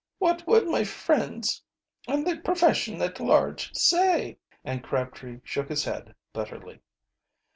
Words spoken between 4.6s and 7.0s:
and Crabtree shook his head bitterly.